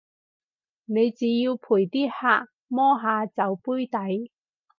[0.85, 4.31] 你只要陪啲客摸下酒杯底